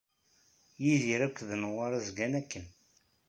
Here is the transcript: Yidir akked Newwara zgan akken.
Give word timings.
Yidir 0.83 1.21
akked 1.27 1.49
Newwara 1.59 1.99
zgan 2.07 2.33
akken. 2.41 2.65